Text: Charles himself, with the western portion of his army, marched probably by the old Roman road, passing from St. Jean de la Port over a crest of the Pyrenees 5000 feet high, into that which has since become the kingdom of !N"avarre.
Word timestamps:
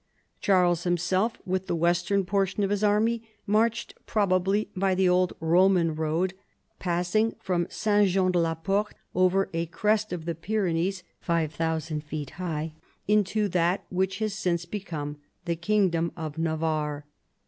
Charles 0.39 0.83
himself, 0.83 1.33
with 1.45 1.67
the 1.67 1.75
western 1.75 2.25
portion 2.25 2.63
of 2.63 2.71
his 2.71 2.83
army, 2.83 3.21
marched 3.45 3.93
probably 4.07 4.67
by 4.75 4.95
the 4.95 5.07
old 5.07 5.33
Roman 5.39 5.93
road, 5.93 6.33
passing 6.79 7.35
from 7.39 7.67
St. 7.69 8.07
Jean 8.09 8.31
de 8.31 8.39
la 8.39 8.55
Port 8.55 8.95
over 9.13 9.47
a 9.53 9.67
crest 9.67 10.11
of 10.11 10.25
the 10.25 10.33
Pyrenees 10.33 11.03
5000 11.19 12.03
feet 12.03 12.31
high, 12.41 12.73
into 13.07 13.47
that 13.49 13.85
which 13.91 14.17
has 14.17 14.33
since 14.33 14.65
become 14.65 15.17
the 15.45 15.55
kingdom 15.55 16.11
of 16.17 16.39
!N"avarre. 16.39 17.03